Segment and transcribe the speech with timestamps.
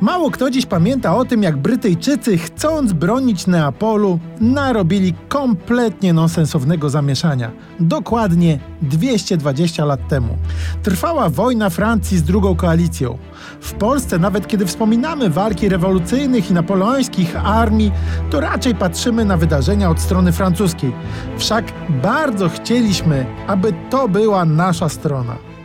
[0.00, 7.50] Mało kto dziś pamięta o tym, jak Brytyjczycy, chcąc bronić Neapolu, narobili kompletnie nonsensownego zamieszania.
[7.80, 10.36] Dokładnie 220 lat temu.
[10.82, 13.18] Trwała wojna Francji z drugą koalicją.
[13.60, 17.92] W Polsce, nawet kiedy wspominamy walki rewolucyjnych i napoleońskich armii,
[18.30, 20.92] to raczej patrzymy na wydarzenia od strony francuskiej.
[21.38, 21.64] Wszak
[22.02, 25.55] bardzo chcieliśmy, aby to była nasza strona.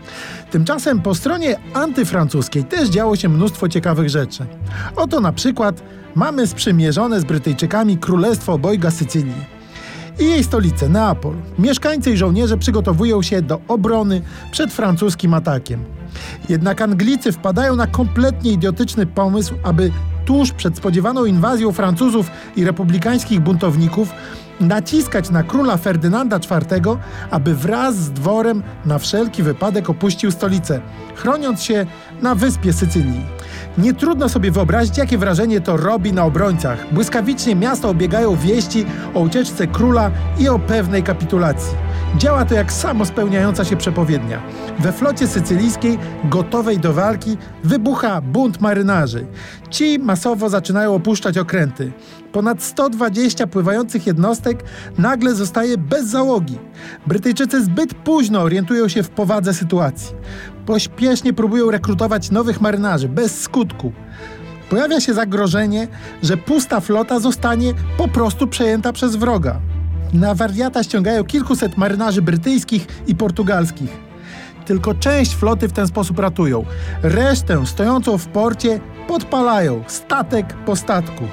[0.51, 4.45] Tymczasem po stronie antyfrancuskiej też działo się mnóstwo ciekawych rzeczy.
[4.95, 5.83] Oto na przykład
[6.15, 9.45] mamy sprzymierzone z Brytyjczykami Królestwo Obojga Sycylii
[10.19, 11.35] i jej stolicę Neapol.
[11.59, 15.85] Mieszkańcy i żołnierze przygotowują się do obrony przed francuskim atakiem.
[16.49, 19.91] Jednak Anglicy wpadają na kompletnie idiotyczny pomysł, aby
[20.25, 24.09] tuż przed spodziewaną inwazją Francuzów i republikańskich buntowników
[24.59, 26.97] naciskać na króla Ferdynanda IV,
[27.31, 30.81] aby wraz z dworem na wszelki wypadek opuścił stolicę,
[31.15, 31.85] chroniąc się
[32.21, 33.25] na wyspie Sycylii.
[33.77, 36.93] Nie trudno sobie wyobrazić, jakie wrażenie to robi na obrońcach.
[36.93, 41.77] Błyskawicznie miasto obiegają wieści o ucieczce króla i o pewnej kapitulacji.
[42.17, 44.41] Działa to jak samospełniająca się przepowiednia.
[44.79, 49.25] We flocie sycylijskiej, gotowej do walki, wybucha bunt marynarzy.
[49.69, 51.91] Ci masowo zaczynają opuszczać okręty.
[52.31, 54.63] Ponad 120 pływających jednostek
[54.97, 56.57] nagle zostaje bez załogi.
[57.07, 60.15] Brytyjczycy zbyt późno orientują się w powadze sytuacji.
[60.65, 63.93] Pośpiesznie próbują rekrutować nowych marynarzy, bez skutku.
[64.69, 65.87] Pojawia się zagrożenie,
[66.23, 69.61] że pusta flota zostanie po prostu przejęta przez wroga.
[70.13, 73.97] Na wariata ściągają kilkuset marynarzy brytyjskich i portugalskich.
[74.65, 76.65] Tylko część floty w ten sposób ratują.
[77.03, 81.23] Resztę stojącą w porcie podpalają statek po statku.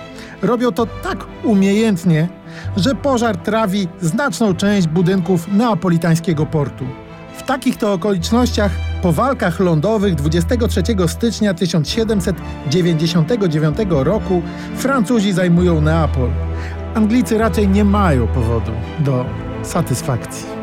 [0.42, 2.28] Robią to tak umiejętnie,
[2.76, 6.84] że pożar trawi znaczną część budynków neapolitańskiego portu.
[7.38, 8.72] W takich to okolicznościach
[9.02, 14.42] po walkach lądowych 23 stycznia 1799 roku
[14.76, 16.30] Francuzi zajmują Neapol.
[16.98, 19.24] Anglicy raczej nie mają powodu do
[19.62, 20.57] satysfakcji.